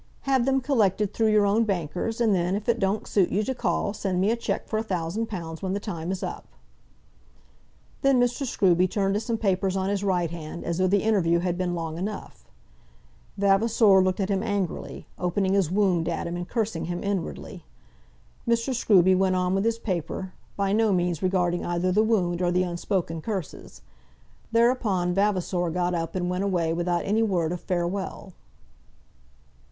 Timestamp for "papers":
9.37-9.77